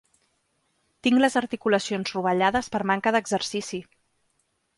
[1.07, 3.83] Tinc les articulacions rovellades per manca d'exercici.